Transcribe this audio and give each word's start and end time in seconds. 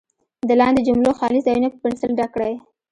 د 0.49 0.51
لاندې 0.59 0.81
جملو 0.87 1.11
خالي 1.19 1.41
ځایونه 1.47 1.67
په 1.71 1.77
پنسل 1.83 2.09
ډک 2.17 2.29
کړئ. 2.35 2.53